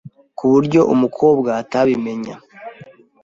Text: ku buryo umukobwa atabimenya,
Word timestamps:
ku 0.37 0.43
buryo 0.51 0.81
umukobwa 0.93 1.49
atabimenya, 1.61 2.35